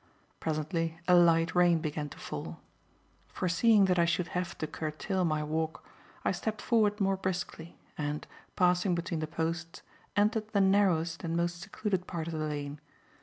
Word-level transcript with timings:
Presently 0.39 0.99
a 1.07 1.13
light 1.13 1.53
rain 1.53 1.77
began 1.77 2.09
to 2.09 2.17
fall. 2.17 2.59
Foreseeing 3.27 3.85
that 3.85 3.99
I 3.99 4.05
should 4.05 4.29
have 4.29 4.57
to 4.57 4.65
curtail 4.65 5.23
my 5.23 5.43
walk, 5.43 5.85
I 6.25 6.31
stepped 6.31 6.59
forward 6.59 6.99
more 6.99 7.15
briskly, 7.17 7.77
and, 7.99 8.25
passing 8.55 8.95
between 8.95 9.19
the 9.19 9.27
posts, 9.27 9.83
entered 10.15 10.53
the 10.53 10.59
narrowest 10.61 11.23
and 11.23 11.37
most 11.37 11.61
secluded 11.61 12.07
part 12.07 12.25
of 12.25 12.33
the 12.33 12.39
lane. 12.39 12.79